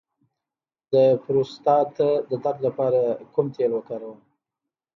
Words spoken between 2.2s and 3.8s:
د درد لپاره کوم تېل